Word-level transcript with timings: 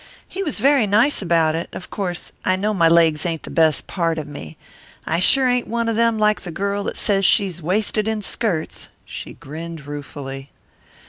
He 0.27 0.41
was 0.41 0.57
very 0.57 0.87
nice 0.87 1.21
about 1.21 1.53
it. 1.53 1.69
Of 1.73 1.91
course 1.91 2.31
I 2.43 2.55
know 2.55 2.73
my 2.73 2.87
legs 2.87 3.23
ain't 3.23 3.43
the 3.43 3.51
best 3.51 3.85
part 3.85 4.17
of 4.17 4.27
me 4.27 4.57
I 5.05 5.19
sure 5.19 5.47
ain't 5.47 5.67
one 5.67 5.87
of 5.87 5.95
them 5.95 6.17
like 6.17 6.41
the 6.41 6.49
girl 6.49 6.85
that 6.85 6.97
says 6.97 7.23
she's 7.23 7.61
wasted 7.61 8.07
in 8.07 8.23
skirts." 8.23 8.87
She 9.05 9.33
grinned 9.33 9.85
ruefully. 9.85 10.49